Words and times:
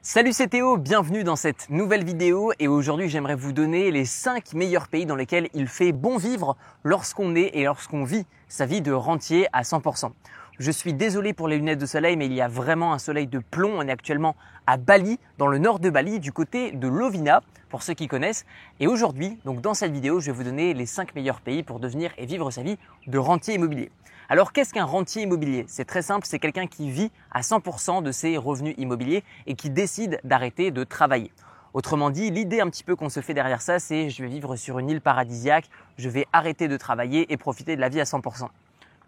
Salut 0.00 0.32
c'est 0.32 0.46
Théo, 0.46 0.76
bienvenue 0.76 1.24
dans 1.24 1.34
cette 1.34 1.68
nouvelle 1.70 2.04
vidéo 2.04 2.52
et 2.60 2.68
aujourd'hui 2.68 3.08
j'aimerais 3.08 3.34
vous 3.34 3.52
donner 3.52 3.90
les 3.90 4.04
5 4.04 4.54
meilleurs 4.54 4.86
pays 4.86 5.06
dans 5.06 5.16
lesquels 5.16 5.48
il 5.54 5.66
fait 5.66 5.90
bon 5.90 6.18
vivre 6.18 6.56
lorsqu'on 6.84 7.34
est 7.34 7.50
et 7.54 7.64
lorsqu'on 7.64 8.04
vit 8.04 8.24
sa 8.46 8.64
vie 8.64 8.80
de 8.80 8.92
rentier 8.92 9.48
à 9.52 9.62
100%. 9.62 10.12
Je 10.58 10.72
suis 10.72 10.92
désolé 10.92 11.34
pour 11.34 11.46
les 11.46 11.56
lunettes 11.56 11.78
de 11.78 11.86
soleil 11.86 12.16
mais 12.16 12.26
il 12.26 12.32
y 12.32 12.40
a 12.40 12.48
vraiment 12.48 12.92
un 12.92 12.98
soleil 12.98 13.28
de 13.28 13.38
plomb. 13.38 13.74
On 13.76 13.82
est 13.82 13.92
actuellement 13.92 14.34
à 14.66 14.76
Bali, 14.76 15.20
dans 15.38 15.46
le 15.46 15.58
nord 15.58 15.78
de 15.78 15.88
Bali, 15.88 16.18
du 16.18 16.32
côté 16.32 16.72
de 16.72 16.88
Lovina, 16.88 17.42
pour 17.68 17.84
ceux 17.84 17.94
qui 17.94 18.08
connaissent. 18.08 18.44
Et 18.80 18.88
aujourd'hui, 18.88 19.38
donc 19.44 19.60
dans 19.60 19.74
cette 19.74 19.92
vidéo, 19.92 20.18
je 20.18 20.26
vais 20.26 20.32
vous 20.32 20.42
donner 20.42 20.74
les 20.74 20.84
5 20.84 21.14
meilleurs 21.14 21.40
pays 21.42 21.62
pour 21.62 21.78
devenir 21.78 22.10
et 22.18 22.26
vivre 22.26 22.50
sa 22.50 22.64
vie 22.64 22.76
de 23.06 23.18
rentier 23.18 23.54
immobilier. 23.54 23.92
Alors 24.28 24.52
qu'est-ce 24.52 24.74
qu'un 24.74 24.84
rentier 24.84 25.22
immobilier? 25.22 25.64
C'est 25.68 25.84
très 25.84 26.02
simple, 26.02 26.26
c'est 26.26 26.40
quelqu'un 26.40 26.66
qui 26.66 26.90
vit 26.90 27.12
à 27.30 27.42
100% 27.42 28.02
de 28.02 28.10
ses 28.10 28.36
revenus 28.36 28.74
immobiliers 28.78 29.22
et 29.46 29.54
qui 29.54 29.70
décide 29.70 30.18
d'arrêter 30.24 30.72
de 30.72 30.82
travailler. 30.82 31.30
Autrement 31.72 32.10
dit, 32.10 32.32
l'idée 32.32 32.60
un 32.60 32.68
petit 32.68 32.82
peu 32.82 32.96
qu'on 32.96 33.10
se 33.10 33.20
fait 33.20 33.32
derrière 33.32 33.62
ça, 33.62 33.78
c'est 33.78 34.10
je 34.10 34.24
vais 34.24 34.28
vivre 34.28 34.56
sur 34.56 34.80
une 34.80 34.90
île 34.90 35.02
paradisiaque, 35.02 35.70
je 35.98 36.08
vais 36.08 36.26
arrêter 36.32 36.66
de 36.66 36.76
travailler 36.76 37.32
et 37.32 37.36
profiter 37.36 37.76
de 37.76 37.80
la 37.80 37.88
vie 37.88 38.00
à 38.00 38.04
100%. 38.04 38.48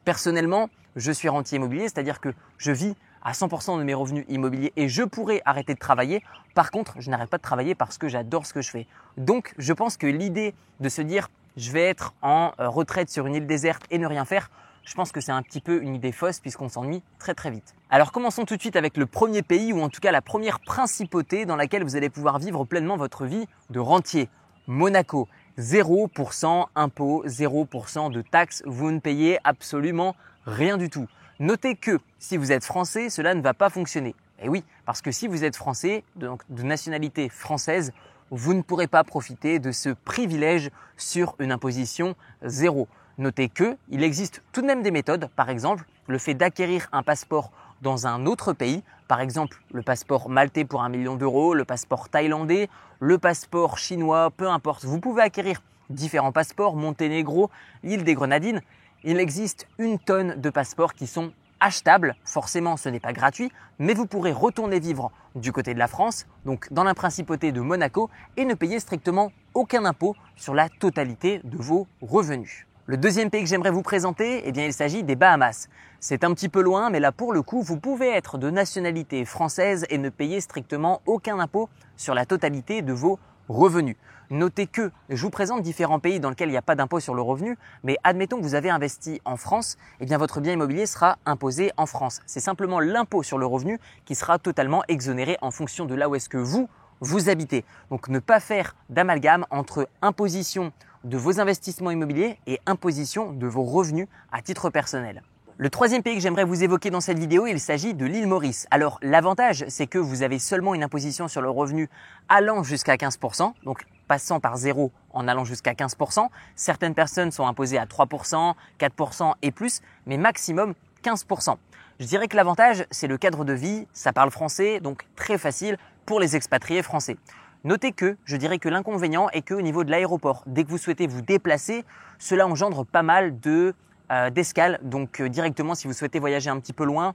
Personnellement, 0.05 0.69
je 0.97 1.13
suis 1.13 1.29
rentier 1.29 1.57
immobilier, 1.57 1.83
c'est-à-dire 1.83 2.21
que 2.21 2.31
je 2.59 2.73
vis 2.73 2.95
à 3.23 3.33
100% 3.33 3.79
de 3.79 3.85
mes 3.85 3.95
revenus 3.95 4.25
immobiliers 4.29 4.73
et 4.77 4.89
je 4.89 5.03
pourrais 5.03 5.43
arrêter 5.45 5.75
de 5.75 5.79
travailler. 5.79 6.23
Par 6.55 6.71
contre, 6.71 6.95
je 6.99 7.11
n'arrête 7.11 7.29
pas 7.29 7.39
de 7.39 7.43
travailler 7.43 7.75
parce 7.75 7.99
que 7.99 8.09
j'adore 8.09 8.47
ce 8.47 8.55
que 8.55 8.63
je 8.63 8.71
fais. 8.71 8.87
Donc, 9.17 9.55
je 9.59 9.73
pense 9.73 9.97
que 9.97 10.07
l'idée 10.07 10.55
de 10.81 10.89
se 10.89 11.03
dire 11.03 11.29
je 11.57 11.73
vais 11.73 11.83
être 11.83 12.15
en 12.23 12.53
euh, 12.61 12.69
retraite 12.69 13.11
sur 13.11 13.27
une 13.27 13.35
île 13.35 13.47
déserte 13.47 13.83
et 13.91 13.99
ne 13.99 14.07
rien 14.07 14.25
faire, 14.25 14.51
je 14.85 14.95
pense 14.95 15.13
que 15.13 15.21
c'est 15.21 15.33
un 15.33 15.43
petit 15.43 15.61
peu 15.61 15.83
une 15.83 15.95
idée 15.95 16.13
fausse 16.13 16.41
puisqu'on 16.41 16.69
s'ennuie 16.69 17.03
très 17.19 17.35
très 17.35 17.51
vite. 17.51 17.75
Alors 17.91 18.13
commençons 18.13 18.45
tout 18.45 18.57
de 18.57 18.61
suite 18.61 18.77
avec 18.77 18.97
le 18.97 19.07
premier 19.07 19.43
pays 19.43 19.73
ou 19.73 19.81
en 19.81 19.89
tout 19.89 20.01
cas 20.01 20.13
la 20.13 20.23
première 20.23 20.61
principauté 20.61 21.45
dans 21.45 21.57
laquelle 21.57 21.85
vous 21.85 21.97
allez 21.97 22.09
pouvoir 22.09 22.39
vivre 22.39 22.65
pleinement 22.65 22.97
votre 22.97 23.27
vie 23.27 23.47
de 23.69 23.81
rentier. 23.81 24.29
Monaco. 24.67 25.29
0% 25.59 26.67
impôts, 26.75 27.25
0% 27.27 28.11
de 28.11 28.23
taxes, 28.23 28.63
vous 28.65 28.91
ne 28.93 28.99
payez 28.99 29.39
absolument 29.45 30.17
rien 30.47 30.77
du 30.77 30.91
tout. 30.91 31.07
Notez 31.39 31.75
que 31.77 31.99
si 32.19 32.37
vous 32.37 32.53
êtes 32.53 32.65
français, 32.65 33.09
cela 33.11 33.35
ne 33.35 33.41
va 33.41 33.55
pas 33.55 33.71
fonctionner. 33.71 34.15
Et 34.43 34.49
oui, 34.49 34.65
parce 34.85 35.03
que 35.03 35.11
si 35.11 35.27
vous 35.27 35.45
êtes 35.45 35.57
français, 35.57 36.05
donc 36.17 36.43
de 36.49 36.63
nationalité 36.63 37.29
française, 37.29 37.93
vous 38.31 38.55
ne 38.55 38.63
pourrez 38.63 38.87
pas 38.87 39.05
profiter 39.05 39.59
de 39.59 39.73
ce 39.73 39.91
privilège 39.91 40.71
sur 40.97 41.35
une 41.39 41.53
imposition 41.53 42.15
zéro. 42.43 42.89
Notez 43.19 43.49
que 43.49 43.77
il 43.89 44.03
existe 44.03 44.43
tout 44.53 44.63
de 44.63 44.67
même 44.67 44.83
des 44.83 44.91
méthodes, 44.91 45.29
par 45.37 45.51
exemple 45.51 45.85
le 46.07 46.19
fait 46.19 46.35
d'acquérir 46.35 46.89
un 46.93 47.03
passeport 47.03 47.53
dans 47.83 48.07
un 48.07 48.27
autre 48.27 48.53
pays, 48.53 48.83
par 49.09 49.21
exemple 49.21 49.63
le 49.73 49.83
passeport 49.83 50.29
maltais 50.29 50.65
pour 50.65 50.83
un 50.83 50.89
million 50.89 51.17
d'euros, 51.17 51.55
le 51.55 51.65
passeport 51.65 52.09
thaïlandais, 52.09 52.69
le 52.99 53.19
passeport 53.19 53.79
chinois, 53.79 54.31
peu 54.31 54.49
importe. 54.49 54.85
Vous 54.85 55.01
pouvez 55.01 55.23
acquérir 55.23 55.63
différents 55.89 56.33
passeports, 56.33 56.77
Monténégro, 56.77 57.51
l'île 57.83 58.05
des 58.05 58.15
Grenadines. 58.15 58.61
Il 59.03 59.19
existe 59.19 59.67
une 59.79 59.99
tonne 59.99 60.39
de 60.39 60.51
passeports 60.51 60.93
qui 60.93 61.07
sont 61.07 61.33
achetables. 61.59 62.17
Forcément, 62.27 62.77
ce 62.77 62.91
n'est 62.91 63.01
pas 63.01 63.15
gratuit, 63.15 63.51
mais 63.79 63.95
vous 63.95 64.05
pourrez 64.05 64.33
retourner 64.33 64.79
vivre 64.79 65.11
du 65.35 65.53
côté 65.53 65.73
de 65.73 65.79
la 65.79 65.89
France, 65.89 66.27
donc 66.45 66.71
dans 66.71 66.85
la 66.85 66.93
principauté 66.93 67.51
de 67.51 67.63
Monaco, 67.63 68.11
et 68.37 68.45
ne 68.45 68.53
payer 68.53 68.79
strictement 68.79 69.33
aucun 69.55 69.87
impôt 69.87 70.17
sur 70.37 70.55
la 70.55 70.69
totalité 70.69 71.41
de 71.45 71.57
vos 71.57 71.87
revenus. 72.03 72.67
Le 72.85 72.99
deuxième 72.99 73.31
pays 73.31 73.43
que 73.43 73.49
j'aimerais 73.49 73.71
vous 73.71 73.83
présenter, 73.83 74.43
eh 74.45 74.53
bien, 74.53 74.67
il 74.67 74.73
s'agit 74.75 75.03
des 75.03 75.17
Bahamas. 75.17 75.69
C'est 75.99 76.23
un 76.23 76.35
petit 76.35 76.51
peu 76.51 76.61
loin, 76.61 76.91
mais 76.91 77.01
là, 77.01 77.11
pour 77.11 77.33
le 77.33 77.41
coup, 77.41 77.63
vous 77.63 77.79
pouvez 77.79 78.09
être 78.09 78.37
de 78.37 78.51
nationalité 78.51 79.25
française 79.25 79.87
et 79.89 79.97
ne 79.97 80.11
payer 80.11 80.43
strictement 80.43 81.01
aucun 81.07 81.39
impôt 81.39 81.71
sur 81.97 82.15
la 82.15 82.27
totalité 82.27 82.83
de 82.83 82.93
vos 82.93 83.19
revenus. 83.51 83.97
Notez 84.31 84.69
que 84.69 84.93
je 85.09 85.21
vous 85.21 85.31
présente 85.31 85.63
différents 85.63 85.99
pays 85.99 86.21
dans 86.21 86.31
lesquels 86.31 86.49
il 86.49 86.53
n'y 86.53 86.57
a 86.57 86.63
pas 86.63 86.77
d'impôt 86.77 87.01
sur 87.01 87.15
le 87.15 87.23
revenu, 87.23 87.59
mais 87.83 87.99
admettons 88.05 88.39
que 88.39 88.43
vous 88.43 88.55
avez 88.55 88.71
investi 88.71 89.21
en 89.25 89.37
France, 89.37 89.77
eh 89.99 90.07
bien 90.07 90.19
votre 90.19 90.41
bien 90.41 90.53
immobilier 90.53 90.87
sera 90.87 91.19
imposé 91.27 91.73
en 91.77 91.87
France. 91.87 92.21
C'est 92.27 92.39
simplement 92.39 92.79
l'impôt 92.79 93.25
sur 93.25 93.39
le 93.39 93.47
revenu 93.47 93.81
qui 94.05 94.15
sera 94.15 94.39
totalement 94.39 94.85
exonéré 94.87 95.37
en 95.43 95.51
fonction 95.51 95.85
de 95.85 95.97
là 95.97 96.09
où 96.09 96.15
est-ce 96.15 96.29
que 96.29 96.39
vous 96.39 96.69
vous 97.01 97.29
habitez. 97.29 97.65
Donc 97.91 98.09
ne 98.09 98.21
pas 98.21 98.39
faire 98.39 98.77
d'amalgame 98.89 99.47
entre 99.51 99.89
imposition 100.01 100.73
de 101.03 101.17
vos 101.17 101.41
investissements 101.41 101.91
immobiliers 101.91 102.39
et 102.47 102.61
imposition 102.67 103.33
de 103.33 103.47
vos 103.49 103.65
revenus 103.65 104.07
à 104.31 104.43
titre 104.43 104.71
personnel. 104.71 105.23
Le 105.63 105.69
troisième 105.69 106.03
pays 106.03 106.15
que 106.15 106.23
j'aimerais 106.23 106.45
vous 106.45 106.65
évoquer 106.65 106.89
dans 106.89 107.03
cette 107.03 107.19
vidéo, 107.19 107.47
il 107.47 107.61
s'agit 107.61 107.93
de 107.93 108.07
l'île 108.07 108.27
Maurice. 108.27 108.67
Alors 108.71 108.99
l'avantage, 109.03 109.67
c'est 109.69 109.87
que 109.87 109.99
vous 109.99 110.23
avez 110.23 110.39
seulement 110.39 110.75
une 110.75 110.83
imposition 110.83 111.29
sur 111.29 111.43
le 111.43 111.51
revenu 111.51 111.91
allant 112.31 112.63
jusqu'à 112.63 112.97
15%, 112.97 113.53
donc 113.65 113.85
passant 114.09 114.41
par 114.41 114.57
zéro 114.57 114.91
en 115.13 115.29
allant 115.29 115.45
jusqu'à 115.45 115.75
15%. 115.75 116.29
Certaines 116.57 116.95
personnes 116.95 117.31
sont 117.31 117.47
imposées 117.47 117.77
à 117.77 117.85
3%, 117.85 118.55
4% 118.81 119.35
et 119.43 119.51
plus, 119.51 119.83
mais 120.07 120.17
maximum 120.17 120.73
15%. 121.05 121.57
Je 121.99 122.07
dirais 122.07 122.27
que 122.27 122.37
l'avantage, 122.37 122.87
c'est 122.91 123.07
le 123.07 123.19
cadre 123.19 123.45
de 123.45 123.53
vie, 123.53 123.87
ça 123.93 124.15
parle 124.15 124.31
français, 124.31 124.81
donc 124.81 125.07
très 125.15 125.37
facile 125.37 125.77
pour 126.07 126.21
les 126.21 126.37
expatriés 126.37 126.83
français. 126.83 127.19
Notez 127.65 127.93
que 127.93 128.17
je 128.25 128.39
dirais 128.39 128.59
que 128.59 128.71
l'inconvénient 128.71 129.29
est 129.35 129.47
qu'au 129.47 129.61
niveau 129.61 129.85
de 129.85 129.91
l'aéroport, 129.91 130.43
dès 130.47 130.65
que 130.65 130.71
vous 130.71 130.79
souhaitez 130.79 131.07
vous 131.07 131.21
déplacer, 131.21 131.85
cela 132.19 132.47
engendre 132.47 132.87
pas 132.87 133.03
mal 133.03 133.39
de 133.41 133.75
euh, 134.11 134.31
d'escales. 134.31 134.79
Donc 134.83 135.21
euh, 135.21 135.29
directement, 135.29 135.75
si 135.75 135.87
vous 135.87 135.93
souhaitez 135.93 136.19
voyager 136.19 136.51
un 136.51 136.59
petit 136.59 136.73
peu 136.73 136.85
loin, 136.85 137.15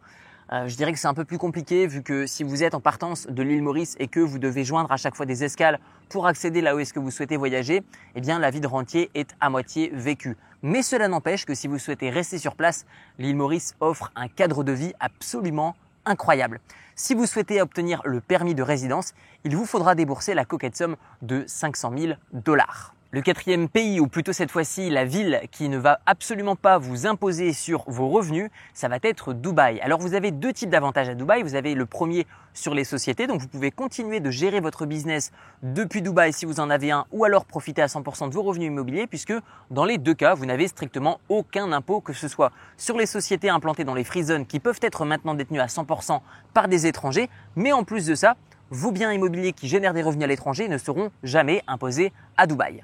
euh, 0.52 0.68
je 0.68 0.76
dirais 0.76 0.94
que 0.94 1.00
c'est 1.00 1.08
un 1.08 1.14
peu 1.14 1.26
plus 1.26 1.38
compliqué 1.38 1.88
vu 1.88 2.04
que 2.04 2.28
si 2.28 2.44
vous 2.44 2.64
êtes 2.64 2.76
en 2.76 2.80
partance 2.80 3.28
de 3.28 3.42
l'île 3.42 3.64
Maurice 3.64 3.96
et 4.00 4.08
que 4.08 4.20
vous 4.20 4.38
devez 4.38 4.64
joindre 4.64 4.92
à 4.92 4.98
chaque 4.98 5.16
fois 5.16 5.26
des 5.26 5.44
escales 5.44 5.80
pour 6.10 6.28
accéder 6.28 6.62
là 6.62 6.76
où 6.76 6.80
est-ce 6.80 6.94
que 6.94 7.00
vous 7.00 7.12
souhaitez 7.12 7.36
voyager, 7.36 7.84
eh 8.16 8.22
bien 8.22 8.38
la 8.40 8.52
vie 8.52 8.62
de 8.62 8.68
rentier 8.68 9.10
est 9.16 9.36
à 9.42 9.50
moitié 9.50 9.90
vécue. 9.94 10.38
Mais 10.62 10.84
cela 10.84 11.08
n'empêche 11.08 11.46
que 11.46 11.54
si 11.54 11.68
vous 11.68 11.80
souhaitez 11.80 12.10
rester 12.10 12.38
sur 12.38 12.56
place, 12.56 12.86
l'île 13.20 13.36
Maurice 13.36 13.76
offre 13.80 14.12
un 14.16 14.28
cadre 14.28 14.64
de 14.64 14.72
vie 14.72 14.94
absolument 15.00 15.76
incroyable. 16.06 16.60
Si 16.96 17.14
vous 17.14 17.26
souhaitez 17.26 17.62
obtenir 17.62 18.02
le 18.06 18.22
permis 18.22 18.56
de 18.56 18.64
résidence, 18.64 19.14
il 19.44 19.56
vous 19.56 19.66
faudra 19.66 19.96
débourser 19.96 20.34
la 20.34 20.46
coquette 20.46 20.78
somme 20.78 20.96
de 21.22 21.44
500 21.46 21.94
000 21.98 22.14
dollars. 22.32 22.95
Le 23.16 23.22
quatrième 23.22 23.70
pays, 23.70 24.02
ou 24.02 24.08
plutôt 24.08 24.34
cette 24.34 24.52
fois-ci 24.52 24.90
la 24.90 25.06
ville 25.06 25.40
qui 25.50 25.70
ne 25.70 25.78
va 25.78 26.02
absolument 26.06 26.58
pas 26.58 26.78
vous 26.78 27.08
imposer 27.08 27.54
sur 27.54 27.86
vos 27.88 28.10
revenus, 28.10 28.50
ça 28.74 28.90
va 28.90 28.98
être 29.02 29.32
Dubaï. 29.32 29.80
Alors 29.80 30.02
vous 30.02 30.16
avez 30.16 30.32
deux 30.32 30.52
types 30.52 30.70
d'avantages 30.70 31.08
à 31.08 31.16
Dubaï. 31.16 31.42
Vous 31.42 31.56
avez 31.56 31.76
le 31.76 31.86
premier 31.86 32.28
sur 32.54 32.74
les 32.74 32.84
sociétés, 32.84 33.26
donc 33.26 33.40
vous 33.40 33.48
pouvez 33.48 33.72
continuer 33.72 34.20
de 34.20 34.30
gérer 34.32 34.60
votre 34.60 34.86
business 34.86 35.32
depuis 35.64 36.02
Dubaï 36.02 36.34
si 36.34 36.46
vous 36.46 36.60
en 36.60 36.70
avez 36.70 36.92
un, 36.92 37.06
ou 37.14 37.24
alors 37.24 37.46
profiter 37.46 37.82
à 37.82 37.86
100% 37.86 38.28
de 38.28 38.34
vos 38.34 38.42
revenus 38.42 38.68
immobiliers, 38.68 39.08
puisque 39.08 39.34
dans 39.72 39.86
les 39.86 39.98
deux 39.98 40.14
cas, 40.14 40.34
vous 40.34 40.46
n'avez 40.46 40.68
strictement 40.68 41.22
aucun 41.30 41.72
impôt, 41.72 42.02
que 42.02 42.12
ce 42.12 42.28
soit 42.28 42.52
sur 42.76 42.98
les 42.98 43.06
sociétés 43.06 43.48
implantées 43.48 43.86
dans 43.86 43.96
les 43.96 44.04
free 44.04 44.24
zones 44.24 44.46
qui 44.46 44.60
peuvent 44.60 44.80
être 44.82 45.06
maintenant 45.06 45.36
détenues 45.36 45.62
à 45.62 45.68
100% 45.68 46.20
par 46.54 46.68
des 46.68 46.86
étrangers, 46.86 47.30
mais 47.56 47.72
en 47.72 47.86
plus 47.86 48.08
de 48.08 48.16
ça, 48.16 48.36
vos 48.72 48.92
biens 48.92 49.14
immobiliers 49.14 49.54
qui 49.54 49.70
génèrent 49.70 49.94
des 49.94 50.04
revenus 50.04 50.26
à 50.26 50.28
l'étranger 50.28 50.68
ne 50.68 50.78
seront 50.78 51.12
jamais 51.24 51.64
imposés 51.66 52.12
à 52.36 52.46
Dubaï. 52.46 52.84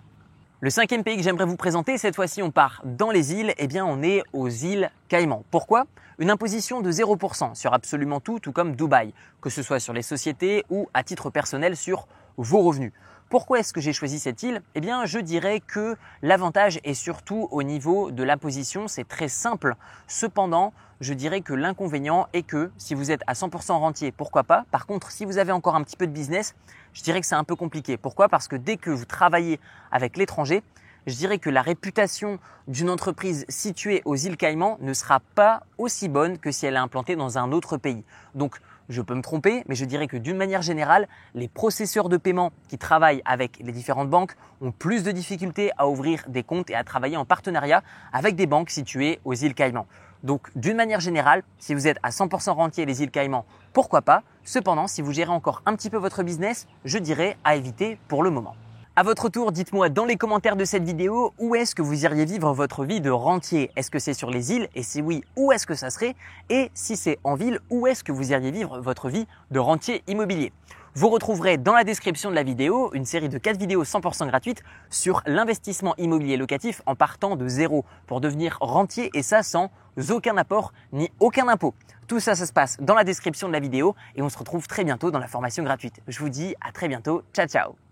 Le 0.64 0.70
cinquième 0.70 1.04
pays 1.04 1.18
que 1.18 1.24
j'aimerais 1.24 1.46
vous 1.46 1.56
présenter, 1.56 1.98
cette 1.98 2.16
fois-ci 2.16 2.44
on 2.44 2.52
part 2.52 2.84
dans 2.86 3.10
les 3.10 3.34
îles, 3.34 3.56
eh 3.58 3.66
bien 3.66 3.84
on 3.84 4.04
est 4.04 4.22
aux 4.32 4.48
îles 4.48 4.92
Caïmans. 5.08 5.44
Pourquoi? 5.50 5.86
Une 6.20 6.30
imposition 6.30 6.82
de 6.82 6.92
0% 6.92 7.56
sur 7.56 7.74
absolument 7.74 8.20
tout, 8.20 8.40
tout 8.40 8.52
comme 8.52 8.76
Dubaï, 8.76 9.12
que 9.42 9.50
ce 9.50 9.64
soit 9.64 9.80
sur 9.80 9.92
les 9.92 10.04
sociétés 10.04 10.64
ou 10.70 10.88
à 10.94 11.04
titre 11.04 11.32
personnel 11.32 11.76
sur 11.76 12.08
vos 12.38 12.62
revenus. 12.62 12.94
Pourquoi 13.32 13.60
est-ce 13.60 13.72
que 13.72 13.80
j'ai 13.80 13.94
choisi 13.94 14.20
cette 14.20 14.44
île? 14.44 14.62
Eh 14.76 14.82
bien, 14.82 15.06
je 15.06 15.18
dirais 15.18 15.62
que 15.66 15.96
l'avantage 16.22 16.82
est 16.84 16.94
surtout 16.94 17.48
au 17.52 17.64
niveau 17.64 18.12
de 18.12 18.24
l'imposition, 18.24 18.90
c'est 18.90 19.08
très 19.08 19.30
simple. 19.30 19.76
Cependant, 20.06 20.74
je 21.00 21.14
dirais 21.14 21.40
que 21.40 21.54
l'inconvénient 21.54 22.28
est 22.34 22.44
que 22.44 22.72
si 22.78 22.94
vous 22.94 23.10
êtes 23.10 23.22
à 23.28 23.34
100% 23.34 23.72
rentier, 23.72 24.12
pourquoi 24.12 24.44
pas? 24.44 24.66
Par 24.70 24.86
contre, 24.86 25.12
si 25.12 25.24
vous 25.24 25.38
avez 25.38 25.54
encore 25.54 25.76
un 25.76 25.84
petit 25.86 25.96
peu 25.96 26.08
de 26.08 26.12
business, 26.12 26.56
je 26.92 27.04
dirais 27.04 27.22
que 27.22 27.26
c'est 27.26 27.36
un 27.36 27.46
peu 27.46 27.56
compliqué. 27.56 27.96
Pourquoi? 27.96 28.28
Parce 28.28 28.50
que 28.50 28.58
dès 28.58 28.76
que 28.76 28.90
vous 28.90 29.06
travaillez 29.06 29.62
avec 29.94 30.18
l'étranger, 30.18 30.62
je 31.08 31.16
dirais 31.16 31.40
que 31.40 31.50
la 31.50 31.62
réputation 31.62 32.40
d'une 32.68 32.90
entreprise 32.90 33.46
située 33.50 34.02
aux 34.06 34.16
îles 34.16 34.38
Caïmans 34.38 34.78
ne 34.82 34.94
sera 34.94 35.20
pas 35.20 35.64
aussi 35.78 36.10
bonne 36.10 36.38
que 36.38 36.52
si 36.52 36.66
elle 36.66 36.76
est 36.76 36.78
implantée 36.78 37.16
dans 37.16 37.38
un 37.38 37.52
autre 37.52 37.78
pays. 37.78 38.04
Donc, 38.36 38.58
je 38.90 39.02
peux 39.02 39.16
me 39.16 39.22
tromper, 39.22 39.64
mais 39.68 39.76
je 39.76 39.86
dirais 39.86 40.08
que 40.08 40.18
d'une 40.18 40.38
manière 40.38 40.62
générale, 40.62 41.08
les 41.34 41.48
processeurs 41.48 42.10
de 42.10 42.18
paiement 42.18 42.52
qui 42.68 42.78
travaillent 42.78 43.22
avec 43.26 43.58
les 43.60 43.72
différentes 43.72 44.10
banques 44.10 44.36
ont 44.60 44.72
plus 44.72 45.04
de 45.04 45.12
difficultés 45.12 45.72
à 45.78 45.88
ouvrir 45.88 46.26
des 46.28 46.44
comptes 46.44 46.70
et 46.70 46.76
à 46.76 46.84
travailler 46.84 47.18
en 47.18 47.26
partenariat 47.26 47.84
avec 48.12 48.36
des 48.36 48.48
banques 48.48 48.70
situées 48.70 49.20
aux 49.24 49.34
îles 49.34 49.54
Caïmans. 49.54 49.88
Donc 50.24 50.50
d'une 50.56 50.76
manière 50.76 51.00
générale, 51.00 51.44
si 51.58 51.74
vous 51.74 51.88
êtes 51.88 51.98
à 52.04 52.10
100% 52.10 52.52
rentier 52.52 52.86
les 52.86 53.02
îles 53.02 53.12
Caïmans, 53.12 53.46
pourquoi 53.74 54.02
pas? 54.02 54.24
Cependant, 54.44 54.88
si 54.88 55.02
vous 55.02 55.14
gérez 55.14 55.32
encore 55.32 55.64
un 55.66 55.76
petit 55.76 55.90
peu 55.90 55.98
votre 55.98 56.22
business, 56.24 56.68
je 56.86 56.98
dirais 56.98 57.38
à 57.44 57.56
éviter 57.56 57.98
pour 58.08 58.24
le 58.24 58.30
moment. 58.30 58.56
À 58.98 59.04
votre 59.04 59.30
tour, 59.30 59.54
dites-moi 59.54 59.88
dans 59.88 60.04
les 60.04 60.18
commentaires 60.18 60.58
de 60.58 60.66
cette 60.66 60.84
vidéo 60.84 61.34
où 61.40 61.56
est-ce 61.56 61.76
que 61.76 61.82
vous 61.82 62.04
iriez 62.04 62.26
vivre 62.26 62.52
votre 62.52 62.84
vie 62.84 63.00
de 63.00 63.10
rentier? 63.10 63.72
Est-ce 63.78 63.90
que 63.90 64.00
c'est 64.00 64.14
sur 64.14 64.30
les 64.30 64.52
îles? 64.52 64.68
Et 64.76 64.84
si 64.84 65.02
oui, 65.02 65.24
où 65.38 65.54
est-ce 65.54 65.66
que 65.66 65.76
ça 65.76 65.90
serait? 65.90 66.14
Et 66.50 66.70
si 66.74 66.98
c'est 66.98 67.18
en 67.24 67.36
ville, 67.36 67.62
où 67.70 67.88
est-ce 67.88 68.04
que 68.04 68.12
vous 68.12 68.34
iriez 68.34 68.52
vivre 68.52 68.82
votre 68.82 69.08
vie 69.08 69.28
de 69.50 69.60
rentier 69.60 70.04
immobilier? 70.08 70.52
Vous 70.94 71.08
retrouverez 71.08 71.58
dans 71.58 71.74
la 71.74 71.86
description 71.86 72.32
de 72.32 72.36
la 72.36 72.44
vidéo 72.44 72.92
une 72.94 73.06
série 73.06 73.30
de 73.30 73.38
4 73.38 73.58
vidéos 73.58 73.86
100% 73.86 74.28
gratuites 74.28 74.62
sur 74.90 75.24
l'investissement 75.26 75.96
immobilier 75.98 76.36
locatif 76.36 76.82
en 76.86 76.96
partant 76.96 77.38
de 77.38 77.48
zéro 77.48 77.86
pour 78.08 78.20
devenir 78.20 78.58
rentier 78.60 79.10
et 79.14 79.24
ça 79.24 79.42
sans 79.42 79.72
aucun 80.10 80.36
apport 80.36 80.74
ni 80.92 81.10
aucun 81.22 81.48
impôt. 81.48 81.74
Tout 82.10 82.20
ça, 82.20 82.36
ça 82.36 82.46
se 82.46 82.52
passe 82.52 82.76
dans 82.82 82.96
la 82.96 83.06
description 83.06 83.48
de 83.48 83.54
la 83.54 83.62
vidéo 83.62 83.96
et 84.18 84.22
on 84.22 84.28
se 84.28 84.38
retrouve 84.38 84.68
très 84.68 84.84
bientôt 84.84 85.12
dans 85.12 85.20
la 85.20 85.28
formation 85.28 85.64
gratuite. 85.64 86.02
Je 86.10 86.20
vous 86.20 86.30
dis 86.30 86.56
à 86.60 86.74
très 86.74 86.90
bientôt. 86.90 87.24
Ciao, 87.34 87.48
ciao 87.48 87.91